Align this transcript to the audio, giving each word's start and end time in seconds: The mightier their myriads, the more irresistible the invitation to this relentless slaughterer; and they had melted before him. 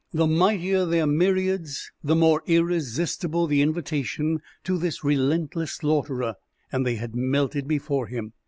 The 0.11 0.25
mightier 0.25 0.83
their 0.85 1.05
myriads, 1.05 1.91
the 2.03 2.15
more 2.15 2.41
irresistible 2.47 3.45
the 3.45 3.61
invitation 3.61 4.41
to 4.63 4.79
this 4.79 5.03
relentless 5.03 5.73
slaughterer; 5.73 6.37
and 6.71 6.83
they 6.87 6.95
had 6.95 7.13
melted 7.15 7.67
before 7.67 8.07
him. 8.07 8.33